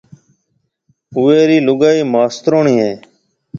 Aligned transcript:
اوئيَ 1.15 1.39
رِي 1.49 1.57
لوگائي 1.67 2.01
ماستروڻِي 2.13 2.75
ھيََََ 2.83 2.91